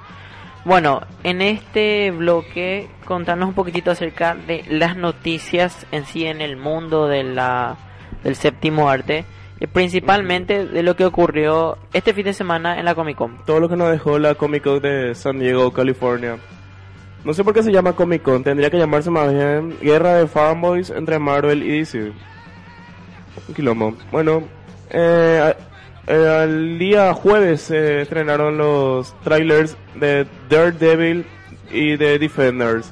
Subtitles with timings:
[0.66, 6.56] Bueno, en este bloque contarnos un poquitito acerca de las noticias en sí en el
[6.56, 7.76] mundo de la
[8.24, 9.26] del séptimo arte
[9.60, 13.44] y principalmente de lo que ocurrió este fin de semana en la Comic Con.
[13.46, 16.38] Todo lo que nos dejó la Comic Con de San Diego, California.
[17.26, 20.28] No sé por qué se llama Comic Con, tendría que llamarse más bien Guerra de
[20.28, 22.14] Fanboys entre Marvel y DC.
[23.48, 23.96] Un quilombo.
[24.12, 24.44] Bueno,
[24.90, 25.54] eh,
[26.08, 31.26] eh, el día jueves se estrenaron los trailers de Daredevil
[31.72, 32.92] y de Defenders,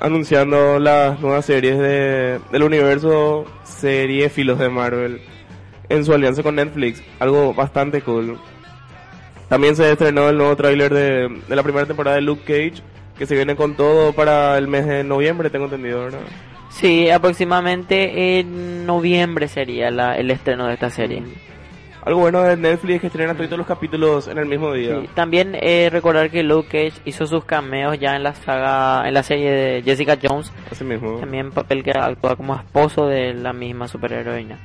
[0.00, 5.20] anunciando las nuevas series de, del universo serie filos de Marvel
[5.88, 8.38] en su alianza con Netflix, algo bastante cool.
[9.48, 12.82] También se estrenó el nuevo tráiler de, de la primera temporada de Luke Cage,
[13.18, 16.20] que se viene con todo para el mes de noviembre, tengo entendido, ¿verdad?
[16.70, 21.22] Sí, aproximadamente en noviembre sería la, el estreno de esta serie.
[22.04, 25.00] Algo bueno de Netflix es que estrena todos los capítulos en el mismo día.
[25.00, 29.14] Sí, También eh, recordar que Luke Cage hizo sus cameos ya en la saga, en
[29.14, 31.18] la serie de Jessica Jones, Así mismo.
[31.18, 34.58] también papel que actúa como esposo de la misma superheroína.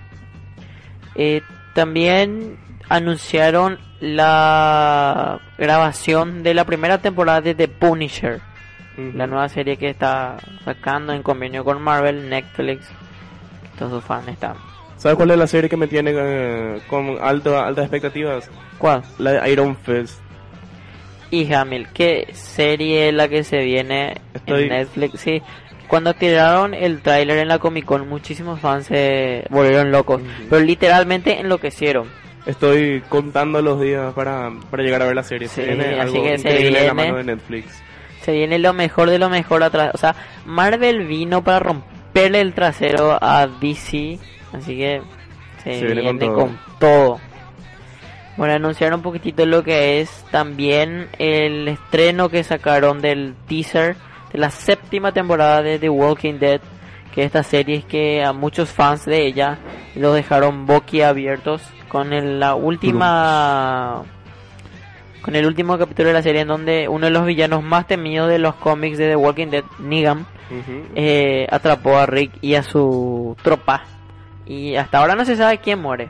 [1.15, 1.41] Eh,
[1.73, 2.57] también
[2.89, 8.41] anunciaron la grabación de la primera temporada de The Punisher,
[8.97, 10.35] la nueva serie que está
[10.65, 12.85] sacando en convenio con Marvel, Netflix,
[13.77, 14.55] todos sus fans están.
[14.99, 18.49] ¿Sabes cuál es la serie que me tiene eh, con alto, altas expectativas?
[18.77, 19.01] ¿Cuál?
[19.17, 20.19] La de Iron Fist.
[21.31, 25.19] Y Hamil, ¿qué serie es la que se viene Estoy- en Netflix?
[25.21, 25.41] Sí,
[25.87, 31.39] cuando tiraron el tráiler en la Comic Con, muchísimos fans se volvieron locos, pero literalmente
[31.39, 32.07] enloquecieron.
[32.45, 35.47] Estoy contando los días para, para llegar a ver la serie.
[35.47, 36.93] Sí, se viene así algo que se de la viene.
[36.93, 37.83] mano de Netflix.
[38.21, 39.91] Se viene lo mejor de lo mejor atrás.
[39.93, 44.17] O sea, Marvel vino para romperle el trasero a DC,
[44.53, 45.01] así que
[45.63, 47.19] se, Se viene viene, con con, todo.
[48.37, 53.97] Bueno, anunciaron un poquitito lo que es también el estreno que sacaron del teaser
[54.31, 56.61] de la séptima temporada de The Walking Dead,
[57.13, 59.57] que esta serie es que a muchos fans de ella
[59.95, 64.03] los dejaron boquiabiertos con el- la última
[65.21, 68.29] con el último capítulo de la serie en donde uno de los villanos más temidos
[68.29, 70.25] de los cómics de The Walking Dead, Negan,
[70.95, 73.83] eh, atrapó a Rick y a su tropa.
[74.49, 76.09] Y hasta ahora no se sabe quién muere.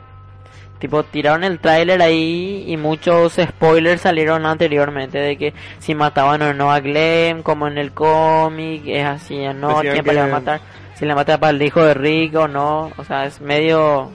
[0.80, 6.54] Tipo, tiraron el tráiler ahí y muchos spoilers salieron anteriormente de que si mataban o
[6.54, 10.20] no a Glenn, como en el cómic, es así o no, Decían quién que- le
[10.20, 10.60] va a matar,
[10.94, 14.10] si le mata para el hijo de Rick o no, o sea, es medio...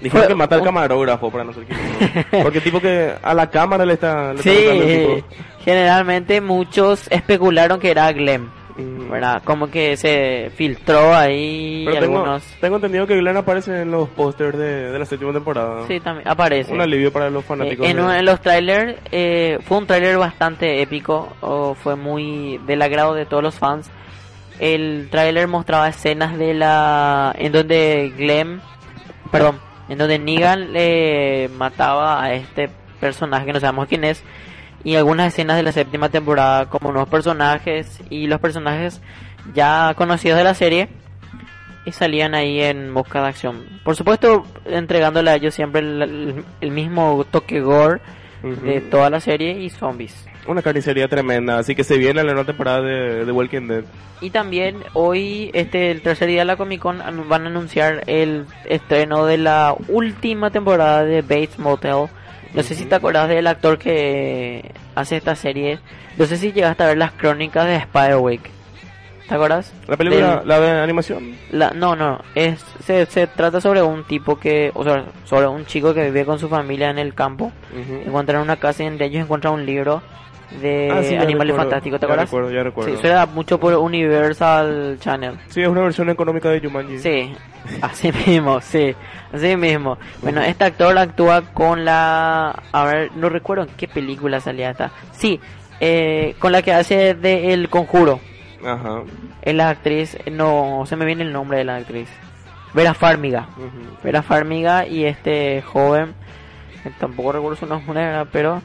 [0.00, 2.24] Dijeron que mata al camarógrafo para no ser quién.
[2.44, 4.32] Porque tipo que a la cámara le está...
[4.32, 5.26] Le está Sí, tipo.
[5.64, 8.48] generalmente muchos especularon que era Glenn.
[9.10, 9.42] ¿Verdad?
[9.44, 12.42] Como que se filtró ahí Pero tengo, algunos...
[12.60, 15.86] tengo entendido que Glenn aparece en los pósters de, de la séptima temporada.
[15.86, 16.72] Sí, también aparece.
[16.72, 17.86] Un alivio para los Eh, fanáticos.
[17.86, 22.58] en, de- uno de los trailers eh, fue un trailer bastante épico, o fue muy
[22.66, 23.90] del agrado de todos los fans.
[24.58, 28.60] El trailer mostraba escenas de la en donde Glenn,
[29.32, 32.68] perdón, en donde Negan le mataba a este
[33.00, 34.22] personaje que no sabemos quién es
[34.84, 39.00] y algunas escenas de la séptima temporada como nuevos personajes y los personajes
[39.54, 40.88] ya conocidos de la serie
[41.86, 43.64] y salían ahí en busca de acción.
[43.84, 48.00] Por supuesto, entregándole a ellos siempre el, el- el mismo toque gore
[48.42, 50.26] de toda la serie y zombies.
[50.46, 53.84] Una carnicería tremenda, así que se viene la nueva temporada de, de Walking Dead.
[54.22, 56.98] Y también hoy, este, el tercer día de la Comic Con,
[57.28, 62.06] van a anunciar el estreno de la última temporada de Bates Motel.
[62.54, 65.78] No sé si te acordás del actor que hace esta serie.
[66.16, 68.50] No sé si llegaste a ver las crónicas de Spiderwick.
[69.28, 69.72] ¿Te acuerdas?
[69.86, 71.36] La película, Del- la de animación.
[71.52, 75.64] la- no, no, es, se, se trata sobre un tipo que, o sea, sobre un
[75.66, 77.52] chico que vive con su familia en el campo.
[77.72, 78.00] Ujú.
[78.06, 80.02] Encuentran una casa y entre ellos encuentran un libro
[80.60, 82.28] de Ah, sí, ya animales recuerdo, fantásticos, ¿te ya acuerdas?
[82.28, 82.90] recuerdo, ya recuerdo.
[82.90, 85.38] Sí, eso era mucho por Universal Channel.
[85.48, 86.98] Sí, es una versión económica de Jumanji.
[86.98, 87.32] Sí,
[87.82, 88.94] así mismo, sí,
[89.32, 89.98] así mismo.
[90.22, 92.50] Bueno, este actor actúa con la...
[92.72, 94.90] A ver, no recuerdo en qué película salía esta.
[95.12, 95.40] Sí,
[95.80, 98.20] eh, con la que hace de El Conjuro.
[98.64, 99.02] Ajá.
[99.42, 102.08] Es la actriz, no se me viene el nombre de la actriz.
[102.74, 103.48] Vera Farmiga.
[104.04, 106.14] Vera Farmiga y este joven,
[106.98, 108.62] tampoco recuerdo su nombre, pero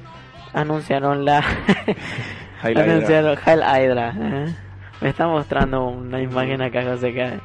[0.56, 1.44] anunciaron la...
[2.64, 4.14] Anunciaron Hell Hydra.
[4.18, 4.56] ¿eh?
[5.02, 7.40] Me está mostrando una imagen acá, José, que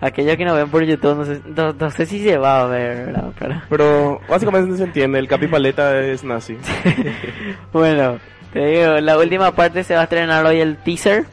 [0.00, 2.66] aquellos que nos ven por YouTube, no sé, no, no sé si se va a
[2.66, 3.32] ver, ¿verdad?
[3.38, 6.58] Pero, Pero básicamente se entiende, el Capi Paleta es nazi.
[7.72, 8.18] bueno,
[8.52, 11.24] te digo, la última parte se va a estrenar hoy el teaser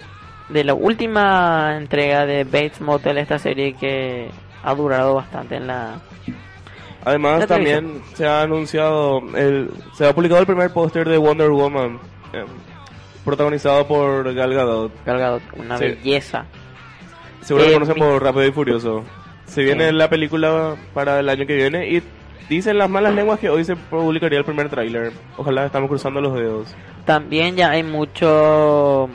[0.50, 4.30] de la última entrega de Bates Motel, esta serie que
[4.64, 5.96] ha durado bastante en la...
[7.06, 11.52] Además La también se ha anunciado, el, se ha publicado el primer póster de Wonder
[11.52, 12.00] Woman,
[12.34, 12.44] eh,
[13.24, 14.92] protagonizado por Gal Gadot.
[15.06, 15.86] Gal Gadot, una Sí.
[15.86, 16.46] belleza.
[17.42, 19.04] Seguro Eh, que conocen por Rápido y Furioso.
[19.46, 22.02] Se viene la película para el año que viene y
[22.50, 25.12] dicen las malas lenguas que hoy se publicaría el primer tráiler.
[25.38, 26.76] Ojalá estamos cruzando los dedos.
[27.06, 29.08] También ya hay mucho,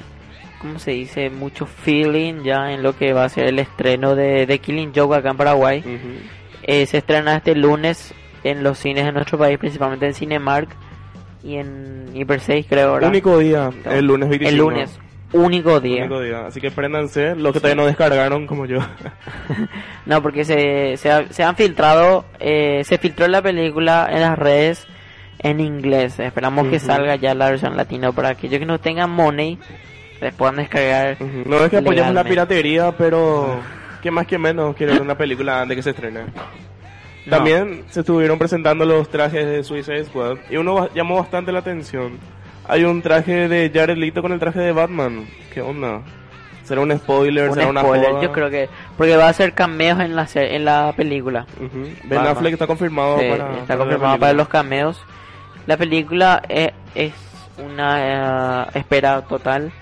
[0.60, 1.28] ¿cómo se dice?
[1.30, 5.16] Mucho feeling ya en lo que va a ser el estreno de, de Killing Joke
[5.16, 5.80] acá en Paraguay.
[5.80, 6.39] Ujú.
[6.62, 8.14] Eh, se estrena este lunes
[8.44, 10.68] en los cines de nuestro país, principalmente en Cinemark
[11.42, 13.08] y en Hyper 6 creo, ¿verdad?
[13.08, 14.48] Único día, el lunes 25.
[14.50, 14.98] El lunes,
[15.32, 16.00] único día.
[16.04, 16.46] Único día.
[16.46, 18.78] Así que préndanse, los que todavía no descargaron como yo.
[20.06, 24.38] No, porque se, se, ha- se han filtrado, eh, se filtró la película en las
[24.38, 24.86] redes
[25.38, 26.18] en inglés.
[26.18, 26.86] Esperamos que Ujú.
[26.86, 29.58] salga ya la versión latina para aquellos que no tengan money,
[30.20, 31.16] les puedan descargar.
[31.20, 31.42] Ujú.
[31.48, 33.60] No es que apoyemos la piratería, pero
[34.00, 36.20] que más que menos quiero ver una película antes que se estrene.
[37.26, 37.36] No.
[37.36, 42.18] También se estuvieron presentando los trajes de Suicide Squad y uno llamó bastante la atención.
[42.66, 45.26] Hay un traje de Jared Leto con el traje de Batman.
[45.52, 46.00] ¿Qué onda?
[46.64, 47.48] ¿Será un spoiler?
[47.48, 48.22] Un ¿Será una spoiler, joda?
[48.22, 51.46] yo creo que porque va a ser cameos en la en la película.
[51.58, 52.26] Ben Batman.
[52.28, 55.02] Affleck está confirmado Sí, para está confirmado para los cameos.
[55.66, 57.12] La película es, es
[57.58, 59.72] una eh, espera total.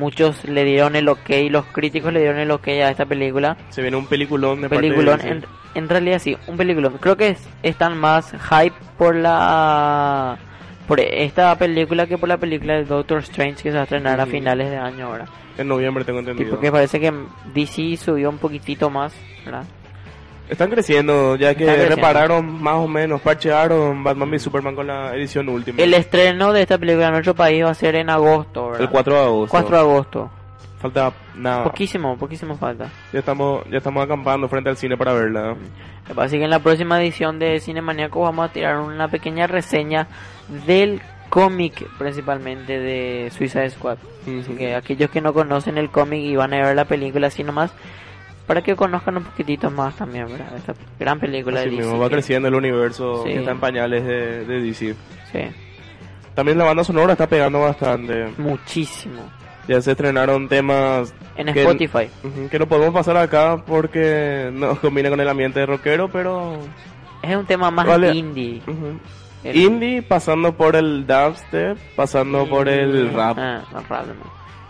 [0.00, 3.58] Muchos le dieron el ok, los críticos le dieron el ok a esta película.
[3.68, 5.28] Se viene un peliculón de parte de peliculón, DC.
[5.28, 5.44] en,
[5.74, 6.96] en realidad sí, un peliculón.
[6.98, 10.38] Creo que es, están más hype por la
[10.88, 14.18] por esta película que por la película de Doctor Strange que se va a estrenar
[14.20, 15.26] a finales de año ahora.
[15.58, 16.50] En noviembre tengo entendido.
[16.50, 17.12] porque parece que
[17.52, 19.14] DC subió un poquitito más,
[19.44, 19.64] ¿verdad?
[20.50, 21.94] Están creciendo, ya que creciendo.
[21.94, 25.80] repararon más o menos, parchearon Batman y Superman con la edición última.
[25.80, 28.80] El estreno de esta película en nuestro país va a ser en agosto, ¿verdad?
[28.82, 29.50] El 4 de agosto.
[29.50, 30.30] 4 de agosto.
[30.80, 31.64] Falta nada.
[31.64, 32.88] Poquísimo, poquísimo falta.
[33.12, 35.54] Ya estamos, ya estamos acampando frente al cine para verla.
[36.16, 40.08] Así que en la próxima edición de Cinemaníaco vamos a tirar una pequeña reseña
[40.66, 43.98] del cómic principalmente de Suicide Squad.
[44.22, 47.44] Así que aquellos que no conocen el cómic y van a ver la película así
[47.44, 47.72] nomás,
[48.50, 50.56] para que conozcan un poquitito más también, ¿verdad?
[50.56, 51.98] Esta gran película Así de mismo, DC.
[52.02, 53.30] va que- creciendo el universo Sí.
[53.32, 54.94] que está en pañales de, de DC.
[55.30, 55.38] Sí,
[56.34, 58.32] También la banda sonora está pegando bastante.
[58.38, 59.22] muchísimo.
[59.68, 62.08] Ya se estrenaron temas En que, Spotify.
[62.50, 66.58] Que no podemos pasar acá porque nos combina con el ambiente rockero, pero...
[67.22, 68.12] Es un tema más Vale.
[68.16, 68.62] indie.
[69.44, 73.38] El- Indie pasando por el dubstep, pasando por el rap.
[73.38, 74.06] Ah, el rap.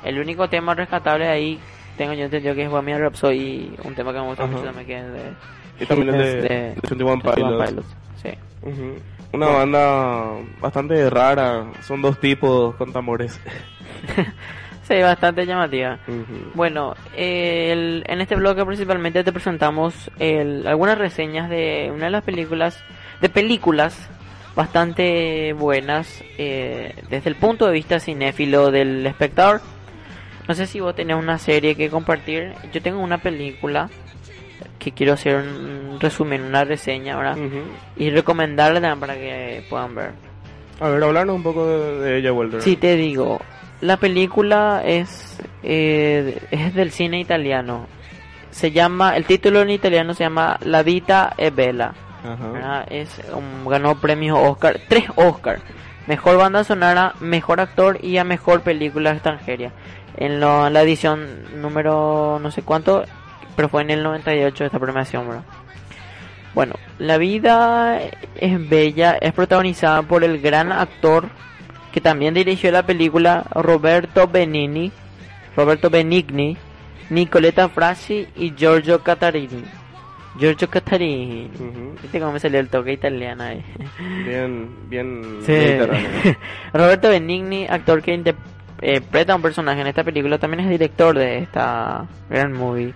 [0.05, 1.59] El único tema rescatable ahí,
[2.01, 4.53] tengo yo entendido que es Bohemian Rhapsody, un tema que me gusta Ajá.
[4.53, 5.21] mucho también que es de...
[5.81, 6.49] Y también el de, es de
[6.89, 7.87] 21 21 Pilots.
[8.23, 8.31] Sí.
[8.63, 8.95] Ujú.
[9.35, 10.27] Una banda
[10.63, 13.39] bastante rara, son dos tipos con tambores.
[14.89, 15.99] sí, bastante llamativa.
[16.09, 16.51] Ujú.
[16.55, 22.25] Bueno, el- en este bloque principalmente te presentamos el- algunas reseñas de una de las
[22.25, 22.83] películas,
[23.21, 24.09] de películas
[24.57, 29.61] bastante buenas eh, desde el punto de vista cinéfilo del espectador.
[30.49, 32.53] No sé si vos tenés una serie que compartir.
[32.73, 33.89] Yo tengo una película
[34.79, 37.37] que quiero hacer un resumen, una reseña, ¿verdad?
[37.39, 37.63] Ujú.
[37.97, 40.13] Y recomendarla también para que puedan ver.
[40.81, 42.63] A ver, hablarnos un poco de, de ella, Walter.
[42.63, 43.41] Sí, te digo,
[43.83, 47.87] la película es, eh, es del cine italiano.
[48.51, 51.93] Se llama, el título en italiano se llama La Vita e Bella.
[52.89, 53.21] Es,
[53.67, 55.61] ganó premios Oscar, tres Oscar.
[56.07, 59.73] mejor banda sonora, mejor actor y a mejor película extranjera.
[60.17, 61.27] En, lo- en la edición
[61.61, 63.05] número no sé cuánto,
[63.57, 65.45] pero fue en el 98 esta premiación, ¿verdad?
[66.55, 68.01] Bueno, La vida
[68.37, 71.29] es bella, es protagonizada por el gran actor
[71.93, 74.93] que también dirigió la película Roberto Benigni,
[75.57, 76.57] Roberto Benigni,
[77.09, 79.65] Nicoletta Frasi y Giorgio Catarini.
[80.39, 81.51] Giorgio Catarini.
[82.03, 83.65] ¿Viste cómo me salió el toque italiano ahí?
[84.25, 85.55] Bien, bien Sí.
[86.73, 88.15] Roberto Benigni, actor que
[88.83, 92.95] interpreta a un personaje en esta película, también es director de esta gran movie.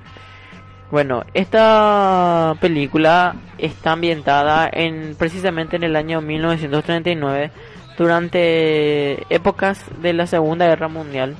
[0.90, 7.50] Bueno, esta película está ambientada en precisamente en el año 1939,
[7.98, 11.34] durante épocas de la Segunda Guerra Mundial,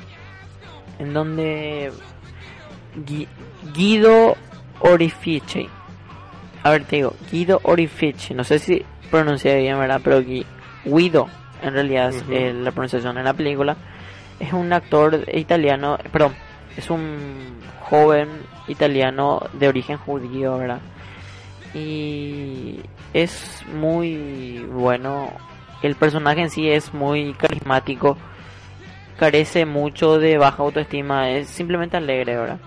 [0.98, 1.92] en donde
[3.06, 3.28] Gui-
[3.74, 4.36] Guido
[4.80, 5.68] Orifici,
[6.62, 10.00] a ver te digo, Guido Orifici, no sé si pronuncié bien, ¿verdad?
[10.02, 10.46] Pero Gui-
[10.84, 11.28] Guido,
[11.62, 12.32] en realidad es Ujú.
[12.32, 13.76] eh, la pronunciación en la película,
[14.40, 16.34] es un actor italiano, perdón,
[16.76, 18.28] es un joven
[18.68, 20.80] italiano de origen judío, ¿verdad?
[21.74, 22.80] Y
[23.12, 25.32] es muy bueno.
[25.82, 28.16] El personaje en sí es muy carismático.
[29.18, 31.30] Carece mucho de baja autoestima.
[31.30, 32.58] Es simplemente alegre, ¿verdad?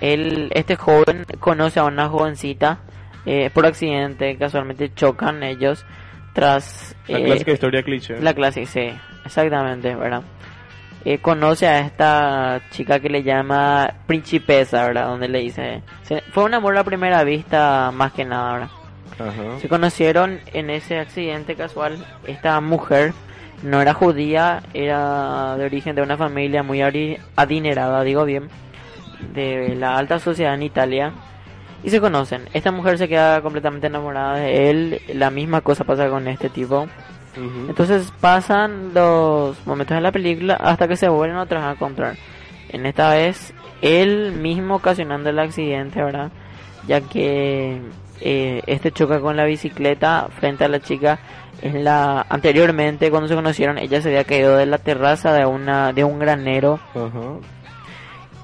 [0.00, 2.80] Él, este joven conoce a una jovencita.
[3.26, 5.84] eh, por accidente, casualmente chocan ellos.
[6.32, 8.20] Tras La eh, clásica historia cliché.
[8.20, 8.90] la clase, sí,
[9.24, 10.22] exactamente, ¿verdad?
[11.04, 15.06] Eh, conoce a esta chica que le llama Principesa, ¿verdad?
[15.06, 15.82] Donde le dice...
[16.02, 18.68] se- fue un amor a primera vista, más que nada, ¿verdad?
[19.18, 19.60] Ajá.
[19.60, 22.04] Se conocieron en ese accidente casual.
[22.26, 23.12] Esta mujer
[23.62, 26.80] no era judía, era de origen de una familia muy
[27.36, 28.48] adinerada, digo bien,
[29.34, 31.12] de la alta sociedad en Italia.
[31.82, 32.42] Y se conocen.
[32.52, 35.00] Esta mujer se queda completamente enamorada de él.
[35.14, 36.86] La misma cosa pasa con este tipo.
[37.36, 42.16] Entonces pasan los momentos de la película hasta que se vuelven otra vez a encontrar.
[42.70, 46.30] En esta vez, él mismo ocasionando el accidente, ¿verdad?
[46.86, 47.80] Ya que
[48.20, 51.18] eh, este choca con la bicicleta frente a la chica.
[51.62, 55.92] En la anteriormente cuando se conocieron, ella se había caído de la terraza de una
[55.92, 56.80] de un granero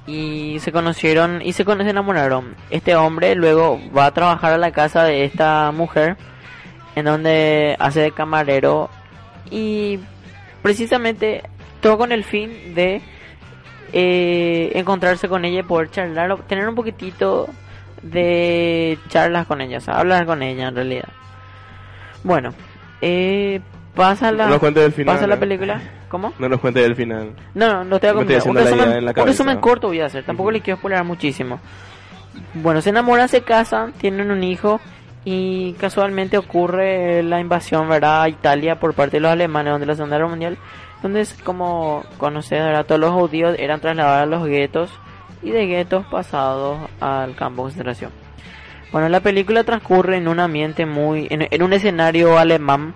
[0.05, 2.55] y se conocieron y se, se enamoraron.
[2.69, 6.15] Este hombre luego va a trabajar a la casa de esta mujer
[6.97, 8.89] en donde hace de camarero
[9.51, 9.99] y
[10.63, 11.43] precisamente
[11.79, 13.03] todo con el fin de
[13.93, 17.47] eh, encontrarse con ella y poder charlar, tener un poquitito
[18.01, 21.09] de charlas con ella, o sea, hablar con ella en realidad.
[22.23, 22.55] Bueno,
[23.01, 23.61] eh,
[23.93, 25.37] pasa la, No nos cuentes del final, pasa la ¿eh?
[25.37, 25.81] película.
[26.09, 26.33] ¿Cómo?
[26.39, 27.35] No nos cuentes del final.
[27.53, 28.49] No, no, no te voy a contar.
[28.49, 30.23] Un resumen, un resumen corto voy a hacer.
[30.23, 30.53] Tampoco Ujú.
[30.53, 31.59] le quiero spoiler muchísimo.
[32.55, 34.81] Bueno, se enamoran, se casan, tienen un hijo
[35.25, 38.23] y casualmente ocurre la invasión, ¿verdad?
[38.23, 40.57] A Italia por parte de los alemanes, donde la Segunda Guerra Mundial,
[41.01, 42.85] donde es como conocer, ¿verdad?
[42.85, 44.89] Todos los judíos eran trasladados a los guetos
[45.43, 48.11] y de guetos pasados al campo de concentración.
[48.91, 52.93] Bueno, la película transcurre en un ambiente muy, en, en un escenario alemán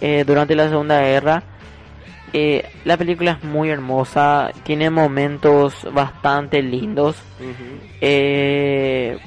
[0.00, 1.42] eh, durante la Segunda Guerra.
[2.32, 7.22] Eh, la película es muy hermosa, tiene momentos bastante lindos.
[8.00, 9.18] Eh,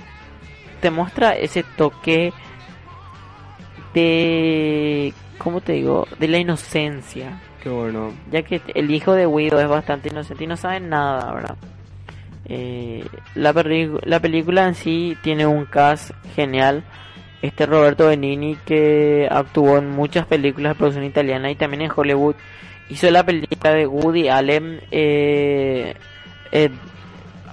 [0.79, 2.33] te muestra ese toque
[3.93, 6.07] de, ¿cómo te digo?
[6.19, 7.39] De la inocencia.
[7.61, 8.13] Qué bueno.
[8.31, 11.55] Ya que el hijo de Guido es bastante inocente y no sabe nada, ¿verdad?
[12.45, 13.05] Eh,
[13.35, 13.53] la,
[14.03, 16.83] la película en sí tiene un cast genial.
[17.41, 22.35] Este Roberto Benini que actuó en muchas películas de producción italiana y también en Hollywood.
[22.89, 24.81] Hizo la película de Woody Allen.
[24.91, 25.93] eh,
[26.51, 26.69] eh,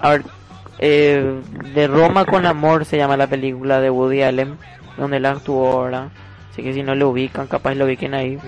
[0.01, 0.23] a ver,
[0.79, 1.41] eh,
[1.73, 4.57] de Roma con amor se llama la película de Woody Allen.
[4.97, 6.09] Donde él actuó ahora.
[6.51, 8.39] Así que si no lo ubican, capaz lo ubiquen ahí.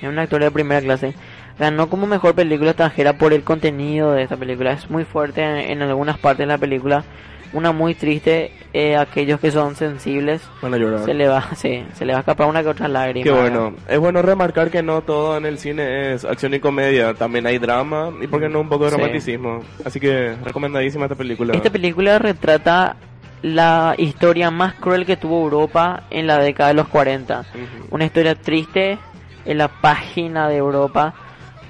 [0.00, 1.14] Es un actor de primera clase.
[1.58, 4.72] Ganó como mejor película extranjera por el contenido de esta película.
[4.72, 7.04] Es muy fuerte en, en algunas partes de la película.
[7.52, 8.52] Una muy triste.
[8.74, 10.42] eh, aquellos que son sensibles.
[10.60, 11.04] Van a llorar.
[11.04, 13.24] Se le va, sí, se le va a escapar una que otra lágrima.
[13.24, 13.74] Qué bueno.
[13.88, 17.14] Es bueno remarcar que no todo en el cine es acción y comedia.
[17.14, 18.96] También hay drama y, por qué no, un poco de Sí.
[18.96, 19.60] romanticismo.
[19.84, 21.54] Así que recomendadísima esta película.
[21.54, 22.96] Esta película retrata
[23.40, 27.40] la historia más cruel que tuvo Europa en la década de los 40.
[27.40, 27.86] Ujú.
[27.94, 28.98] Una historia triste
[29.46, 31.14] en la página de Europa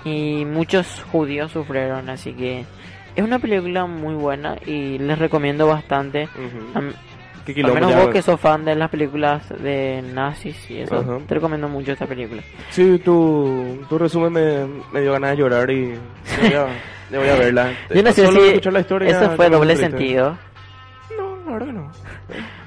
[0.04, 2.64] y muchos judíos sufrieron, así que
[3.18, 6.24] es una película muy buena y les recomiendo bastante.
[6.24, 6.78] Ujú.
[6.78, 6.92] Am-
[7.46, 11.16] Qué Al menos vos que sos fan de las películas de nazis y eso, Ajá.
[11.26, 12.42] te recomiendo mucho esta película.
[12.68, 15.94] Sí, tu, tu resumen me, me dio ganas de llorar y
[16.42, 16.66] voy a,
[17.18, 17.72] voy a verla.
[17.94, 20.36] Yo no sé Solo si la historia eso fue doble sentido.
[21.16, 21.90] No, la verdad no.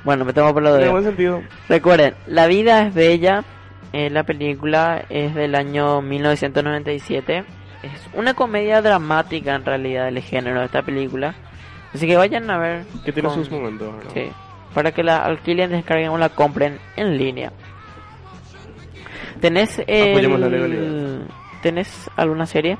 [0.03, 0.89] Bueno, me tomo por lo de...
[0.89, 1.43] buen sentido.
[1.69, 3.43] Recuerden, la vida es bella,
[3.93, 7.43] Eh, la película es del año 1997.
[7.83, 11.33] Es una comedia dramática en realidad del género de esta película.
[11.93, 12.85] Así que vayan a ver.
[13.03, 14.11] Que tiene con- sus momentos, ¿verdad?
[14.13, 14.31] Sí,
[14.73, 17.51] para que la alquilen, descarguen o la compren en línea.
[19.39, 21.25] ¿Tenés, el-.
[21.61, 22.77] ¿Tenés alguna serie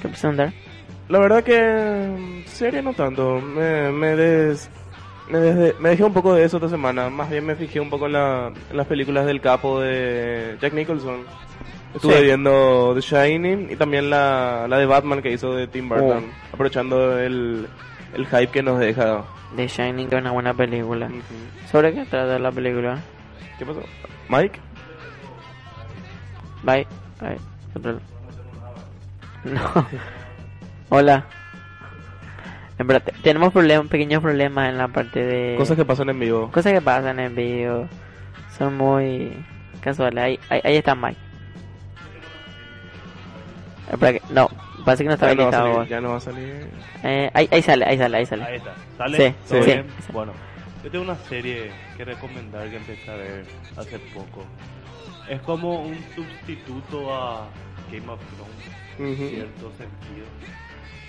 [0.00, 0.52] que presentar?
[1.08, 3.40] La verdad que mm, serie no tanto.
[3.40, 4.68] Me, me, des-
[5.30, 7.10] me, des- me dejé un poco de eso esta semana.
[7.10, 10.72] Más bien me fijé un poco en, la- en las películas del capo de Jack
[10.72, 11.20] Nicholson.
[11.94, 12.24] Estuve Sí.
[12.24, 16.24] viendo The Shining y también la, la de Batman que hizo de Tim Burton.
[16.26, 16.54] Oh.
[16.54, 17.66] Aprovechando el,
[18.14, 19.24] el hype que nos deja.
[19.56, 21.10] The Shining, que es una buena película.
[21.70, 22.98] ¿Sobre qué trata la película?
[23.58, 23.82] ¿Qué pasó?
[24.28, 24.58] ¿Mike?
[26.62, 26.86] Bye.
[27.20, 27.98] Bye.
[29.44, 29.60] No.
[30.88, 31.26] Hola.
[32.78, 35.54] Verdad, tenemos problemas, pequeños problemas en la parte de...
[35.56, 36.50] Cosas que pasan en vivo.
[36.50, 37.86] Cosas que pasan en vivo.
[38.58, 39.32] Son muy
[39.80, 40.22] casuales.
[40.24, 41.18] Ahí, ahí, ahí está Mike.
[43.92, 44.22] Espera que...
[44.30, 44.48] No,
[44.84, 46.66] parece que no está Ya no, salir, ya no va a salir.
[47.04, 48.44] Eh, ahí, ahí sale, ahí sale, ahí sale.
[48.44, 48.74] Ahí está.
[48.96, 49.16] ¿Sale?
[49.18, 49.66] Sí, ¿Todo sí.
[49.66, 49.86] bien?
[50.06, 50.12] Sí.
[50.12, 50.32] Bueno,
[50.82, 53.44] yo tengo una serie que recomendar que empecé a ver
[53.76, 54.44] hace poco.
[55.28, 57.46] Es como un sustituto a
[57.92, 60.26] Game of Thrones, en cierto sentido.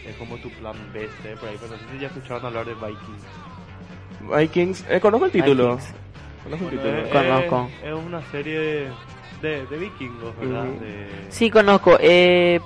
[0.05, 2.65] Es como tu plan B, C, por ahí, pero no sé si ya escucharon hablar
[2.65, 4.37] de Vikings.
[4.37, 4.85] Vikings.
[4.89, 5.77] Eh, conozco el título.
[5.77, 6.02] Vikings.
[6.43, 7.21] Conozco el Bueno, título.
[7.21, 7.69] es, Conozco.
[7.81, 8.89] Es, es una serie de,
[9.41, 10.63] de, de vikingos, ¿verdad?
[10.65, 11.97] De- Sí, conozco.
[11.99, 12.59] Eh,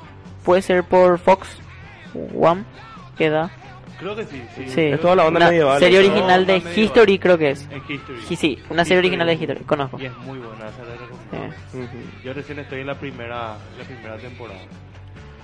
[0.43, 1.59] puede ser por Fox
[2.35, 2.63] One.
[3.17, 3.49] ¿Queda?
[3.99, 4.69] Creo que sí, sí.
[4.69, 4.81] Sí.
[4.81, 5.79] Es toda la onda Una medieval.
[5.79, 6.05] serie ¿no?
[6.07, 6.77] original de medieval.
[6.79, 7.67] History, creo que es.
[7.71, 8.21] En History.
[8.27, 9.59] Sí, sí, una serie original de History.
[9.61, 9.99] Conozco.
[9.99, 11.55] Y es muy buena, esa la recomiendo.
[11.71, 11.77] Sí.
[11.79, 11.97] Ujú.
[12.23, 14.59] Yo recién estoy en la primera, la primera temporada.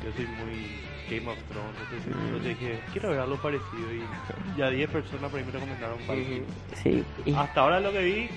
[0.04, 2.26] Yo soy muy Game of Thrones, entonces, Mm.
[2.28, 6.48] entonces dije, quiero ver algo parecido y ya 10 personas por ahí me recomendaron Vikings.
[6.82, 7.04] Sí.
[7.26, 8.30] y- Hasta ahora lo que vi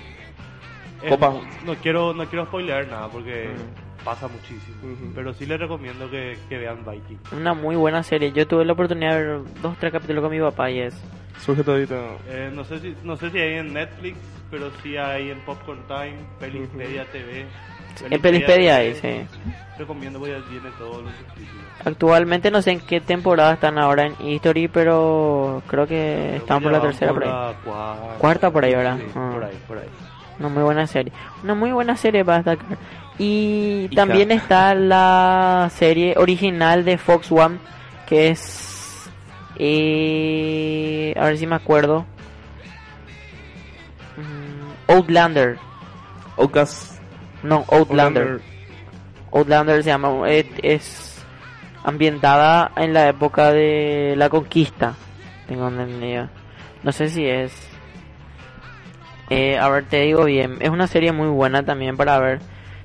[1.03, 1.33] es Copa.
[1.65, 4.03] no quiero no quiero spoiler nada porque Mm.
[4.03, 5.11] pasa muchísimo, Ujú.
[5.15, 7.31] pero sí les recomiendo que, que vean Vikings.
[7.33, 8.31] Una muy buena serie.
[8.31, 11.01] Yo tuve la oportunidad de ver dos tres capítulos con mi papá y es.
[11.39, 11.95] Surge todito.
[12.27, 14.17] Eh, no sé si no sé si hay en Netflix,
[14.49, 17.45] pero sí hay en Popcorn Time, Pelispedia TV.
[18.09, 19.21] En Pelispedia hay, sí.
[19.77, 21.63] Recomiendo porque tiene todos los subtítulos.
[21.85, 26.57] Actualmente no sé en qué temporada están ahora en History, pero creo que Creo están
[26.59, 27.29] que por la tercera por ahí.
[27.29, 28.97] la cuarta, Cuarta por ahí, ¿verdad?
[28.97, 29.29] Sí, Ah.
[29.33, 29.87] por ahí, por ahí.
[30.39, 31.13] Una muy buena serie.
[31.43, 32.77] Una muy buena serie para destacar.
[33.19, 37.57] Y Y también ca- está la serie original de Fox One,
[38.07, 39.09] que es...
[39.59, 42.05] Eh, a ver si me acuerdo.
[44.17, 45.57] Mm, Outlander.
[46.35, 46.96] Ocas.
[47.47, 48.41] No, Outlander.
[49.33, 50.29] Outlander se llama.
[50.29, 51.25] Es, es
[51.83, 54.95] ambientada en la época de la conquista.
[55.47, 56.29] Tengo entendido.
[56.83, 57.53] No sé si es.
[59.29, 60.57] Eh, a ver, te digo bien.
[60.61, 62.39] Es una serie muy buena también para ver.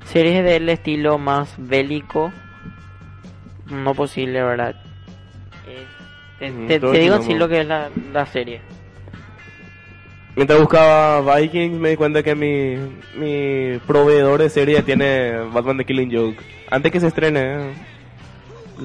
[0.05, 2.33] Series del estilo más bélico.
[3.71, 4.75] No posible, ¿verdad?
[5.67, 5.87] Eh,
[6.39, 7.23] te, te- te digo quilombo.
[7.25, 8.61] sí lo que es la, la serie.
[10.35, 12.77] Mientras buscaba Vikings me di cuenta que mi,
[13.17, 16.43] mi proveedor de serie tiene Batman The Killing Joke.
[16.71, 17.73] Antes que se estrene,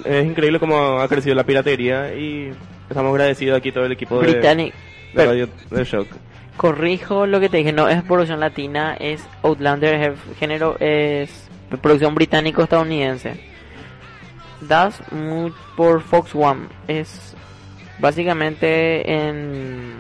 [0.03, 2.51] es increíble cómo ha crecido la piratería y
[2.89, 4.73] estamos agradecidos aquí todo el equipo de, Britannic.
[5.13, 6.07] de Radio de Shock.
[6.57, 11.47] Corrijo lo que te dije, no es producción latina, es Outlander, género, es
[11.81, 13.39] producción británico-estadounidense.
[14.61, 15.01] Das
[15.77, 17.35] por Fox One, es
[17.99, 19.93] básicamente en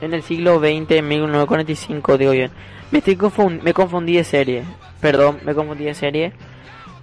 [0.00, 2.50] en el siglo XX, en 1945, digo bien.
[2.90, 4.64] Me, estoy confun- me confundí de serie,
[5.00, 6.32] perdón, me confundí de serie.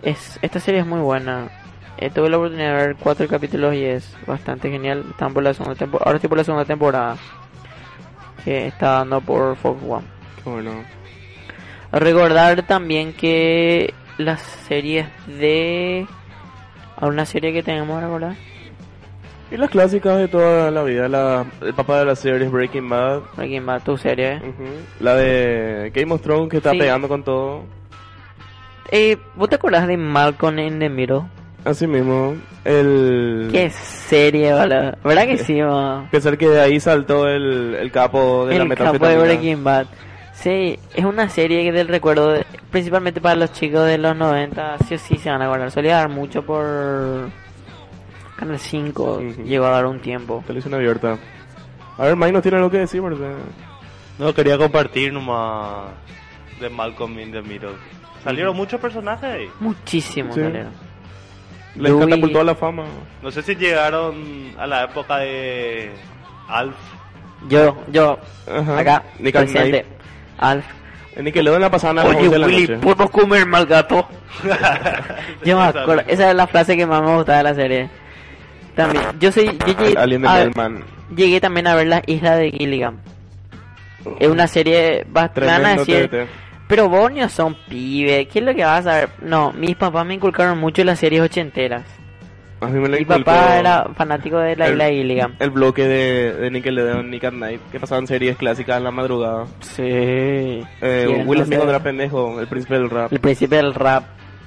[0.01, 1.49] Es, esta serie es muy buena.
[1.97, 5.05] Eh, tuve la oportunidad de ver cuatro capítulos y es bastante genial.
[5.12, 7.17] Están por la segunda tempo- Ahora estoy por la segunda temporada
[8.43, 10.05] que está dando por Fox One.
[10.43, 10.84] Qué bueno.
[11.91, 16.05] Recordar también que las series de...
[16.97, 18.36] ¿Alguna serie que tenemos recordar?
[19.56, 23.22] Y las clásicas de toda la vida, la, el papá de las series Breaking Bad,
[23.38, 24.34] Breaking Bad, tu serie.
[24.34, 24.41] ¿eh?
[24.50, 24.65] ujú,
[25.00, 26.80] la de Game of Thrones que está Sí.
[26.80, 27.63] pegando con todo.
[28.91, 31.22] Eh, ¿Vos te acordás de Malcolm in the Middle?
[31.63, 33.48] Así mismo, el...
[33.50, 34.98] Qué serie, ¿verdad?
[35.04, 36.08] ¿Verdad que sí, ma?
[36.12, 39.24] Pensar que de ahí saltó el, el capo de la El capo de metanfetamina.
[39.24, 39.86] Breaking Bad.
[40.34, 44.96] Sí, es una serie del recuerdo, de- principalmente para los chicos de los 90, sí
[44.96, 45.72] o sí se van a acordar.
[45.72, 47.30] Solía dar mucho por
[48.38, 49.43] Canal 5, Ujú.
[49.43, 50.43] llegó a dar un tiempo.
[50.45, 51.17] Televisión abierta.
[51.98, 53.36] A ver, Mike no tiene algo que decir, ¿verdad?
[54.19, 55.89] No, quería compartir nomás
[56.60, 57.71] de Malcolm in the Middle.
[58.24, 59.50] Salieron muchos personajes ahí.
[59.60, 60.41] Muchísimo Sí.
[60.41, 60.71] salieron.
[61.76, 62.84] Les Louis- catapultó a la fama.
[63.21, 65.91] No sé si llegaron a la época de
[66.48, 66.76] Alf.
[67.50, 68.17] Yo, yo,
[68.52, 68.80] Ajá.
[68.80, 69.69] acá, Nick presente.
[69.84, 69.86] Knight.
[70.38, 70.65] Alf.
[71.15, 72.78] En Nickelodeon la pasaban a las Oye, 11 de la Willy, noche.
[72.82, 74.06] ¿puedo comer mal gato?
[75.45, 77.89] Yo me acuerdo, esa es la frase que más me gustaba de la serie.
[78.76, 80.84] También, yo soy, yo llegué, Alien de a- Bellman.
[81.16, 82.98] llegué también a ver la isla de Gilligan.
[84.20, 86.28] Es una serie bastante,
[86.68, 89.10] pero vos no son pibe, ¿qué es lo que vas a ver?
[89.22, 91.84] No, mis papás me inculcaron mucho las series ochenteras.
[92.62, 95.36] A mí me lo Mi papá era fanático de la el- isla de Gilligan.
[95.40, 99.46] El bloque de, de Nickelodeon, Nick at Night, que pasaban series clásicas en la madrugada.
[99.60, 99.84] Sí.
[99.84, 103.12] Eh, ¿Quién Will Smith cuando era pendejo, el príncipe del rap.
[103.12, 104.04] El príncipe del rap.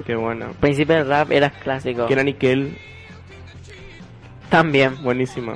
[0.07, 0.47] Qué bueno.
[0.47, 2.07] El príncipe del rap era clásico.
[2.07, 2.79] Que era Nickel,
[4.49, 5.03] También.
[5.03, 5.55] buenísima.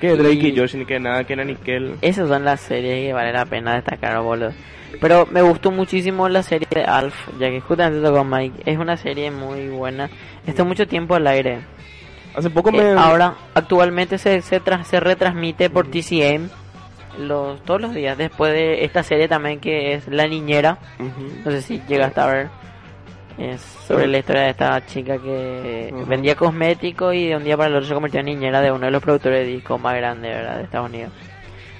[0.00, 1.96] Que Drake y, Y- Josh, ni que nada, que era Nickel.
[2.00, 4.52] Esas son las series que vale la pena destacar, boludo.
[5.00, 8.62] Pero me gustó muchísimo la serie de Alf, ya que justamente tocó Mike.
[8.64, 10.08] Es una serie muy buena.
[10.46, 11.60] Está mucho tiempo al aire.
[12.34, 13.00] Hace poco Eh, me...
[13.00, 16.48] ahora, actualmente se, se, tra- se retransmite por TCM
[17.18, 18.16] los, todos los días.
[18.16, 20.78] Después de esta serie también que es La Niñera.
[20.98, 21.30] Ujú.
[21.44, 22.48] No sé si llegaste a ver.
[23.40, 27.70] Es sobre la historia de esta chica que vendía cosméticos y de un día para
[27.70, 30.30] el otro se convirtió en niñera de uno de los productores de discos más grandes
[30.30, 30.58] ¿verdad?
[30.58, 31.12] de Estados Unidos.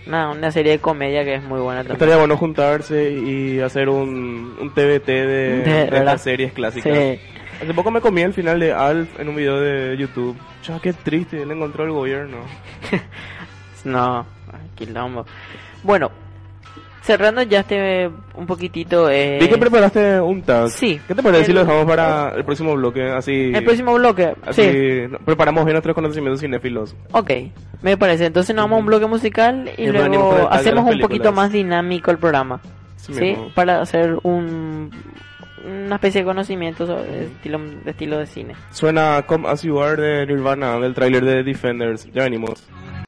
[0.07, 1.97] Una, una serie de comedia que es muy buena también.
[1.97, 6.97] Estaría bueno juntarse y hacer un, un TBT de, de, estas series clásicas.
[6.97, 7.21] Sí.
[7.63, 10.37] Hace poco me comí el final de Alf en un video de YouTube.
[10.65, 12.39] Ya, qué triste, le encontró el gobierno.
[13.83, 14.27] No,
[14.75, 15.25] quilombo.
[15.83, 16.11] Bueno,
[17.11, 19.11] cerrando ya este un poquitito.
[19.11, 20.69] Eh, Vi que preparaste un tag.
[20.71, 21.01] Sí.
[21.09, 23.03] ¿Qué te parece si lo El- dejamos para el próximo bloque?
[23.11, 24.35] Así, el próximo bloque.
[24.47, 26.95] así Sí, preparamos bien nuestros conocimientos cinéfilos.
[27.13, 27.31] ok.
[27.83, 28.27] Me parece.
[28.27, 32.11] Entonces nos vamos a un bloque musical y el luego hacemos un poquito más dinámico
[32.11, 32.61] el programa.
[32.97, 33.35] Sí.
[33.55, 34.91] Para hacer un
[35.67, 38.55] una especie de conocimiento sobre estilo, de estilo de cine.
[38.71, 42.09] Suena Come As You Are de Nirvana, del tráiler de Defenders.
[42.15, 42.67] Ya venimos.